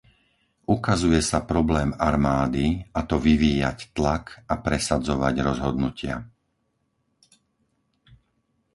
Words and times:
Ukazuje 0.75 1.21
sa 1.31 1.39
problém 1.51 1.89
armády 2.09 2.65
a 2.97 3.01
to 3.09 3.15
vyvíjať 3.27 3.77
tlak 3.97 4.23
a 4.49 4.55
presadzovať 4.65 5.35
rozhodnutia. 5.49 6.15